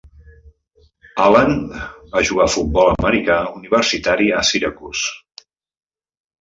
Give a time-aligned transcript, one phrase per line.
[1.25, 1.53] Allen
[2.15, 5.49] va jugar a futbol americà universitari a Syracuse.